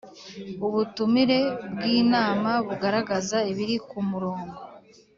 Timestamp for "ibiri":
3.51-3.75